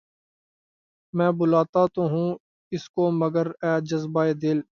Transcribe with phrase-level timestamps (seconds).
[1.13, 2.29] میں بلاتا تو ہوں
[2.71, 4.57] اس کو مگر اے جذبہ ِ دل